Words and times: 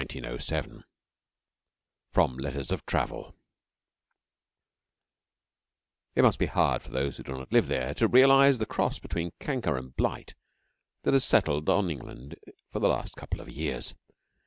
THE 0.01 0.19
ROAD 0.19 0.39
TO 0.39 0.41
QUEBEC 0.41 0.73
(1907) 2.15 3.33
It 6.15 6.21
must 6.23 6.39
be 6.39 6.47
hard 6.47 6.81
for 6.81 6.89
those 6.89 7.17
who 7.17 7.21
do 7.21 7.33
not 7.37 7.51
live 7.53 7.67
there 7.67 7.93
to 7.93 8.07
realise 8.07 8.57
the 8.57 8.65
cross 8.65 8.97
between 8.97 9.31
canker 9.39 9.77
and 9.77 9.95
blight 9.95 10.33
that 11.03 11.13
has 11.13 11.23
settled 11.23 11.69
on 11.69 11.91
England 11.91 12.33
for 12.71 12.79
the 12.79 12.89
last 12.89 13.15
couple 13.15 13.39
of 13.41 13.51
years. 13.51 13.93